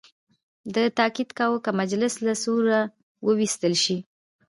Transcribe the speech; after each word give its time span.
ده 0.73 0.83
تاکید 0.99 1.29
کاوه 1.37 1.59
که 1.65 1.71
مجلس 1.81 2.13
له 2.25 2.33
سوره 2.43 2.79
وویستل 3.27 3.73
شي. 3.83 3.97